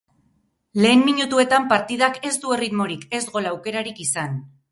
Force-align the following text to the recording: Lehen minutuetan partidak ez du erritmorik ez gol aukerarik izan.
Lehen 0.83 1.03
minutuetan 1.09 1.67
partidak 1.73 2.17
ez 2.31 2.33
du 2.45 2.55
erritmorik 2.57 3.05
ez 3.19 3.23
gol 3.35 3.51
aukerarik 3.53 4.05
izan. 4.09 4.35